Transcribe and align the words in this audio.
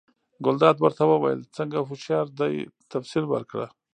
ګلداد 0.45 0.77
ورته 0.79 1.03
وویل: 1.07 1.41
څنګه 1.57 1.77
هوښیار 1.87 2.27
دی، 2.39 2.55
تفصیل 2.91 3.25
ورکړه؟ 3.29 3.67